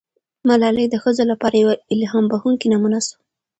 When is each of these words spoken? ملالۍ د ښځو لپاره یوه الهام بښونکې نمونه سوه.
ملالۍ 0.47 0.85
د 0.89 0.95
ښځو 1.03 1.23
لپاره 1.31 1.55
یوه 1.63 1.73
الهام 1.93 2.25
بښونکې 2.31 2.67
نمونه 2.73 2.99
سوه. 3.07 3.17